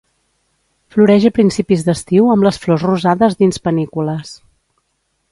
Floreix 0.93 1.25
a 1.29 1.31
principis 1.35 1.83
d'estiu 1.89 2.31
amb 2.35 2.47
les 2.47 2.59
flors 2.63 2.85
rosades 2.91 3.37
dins 3.43 3.61
panícules. 3.69 4.33